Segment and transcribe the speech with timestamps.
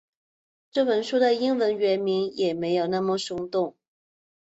[0.71, 3.75] 这本书的英文原名也没那么耸动